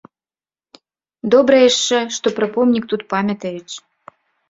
Добра 1.35 1.57
яшчэ, 1.69 2.01
што 2.17 2.35
пра 2.41 2.51
помнік 2.59 2.83
тут 2.95 3.01
памятаюць. 3.17 3.75